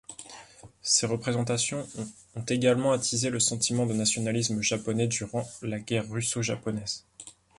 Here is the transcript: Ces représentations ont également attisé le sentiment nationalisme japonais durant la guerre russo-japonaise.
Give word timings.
Ces 0.81 1.05
représentations 1.05 1.85
ont 2.35 2.41
également 2.41 2.91
attisé 2.91 3.29
le 3.29 3.39
sentiment 3.39 3.85
nationalisme 3.85 4.59
japonais 4.59 5.05
durant 5.07 5.47
la 5.61 5.79
guerre 5.79 6.09
russo-japonaise. 6.09 7.05